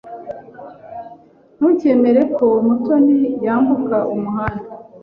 [1.57, 4.65] Ntukemere ko Mutoni yambuka umuhanda.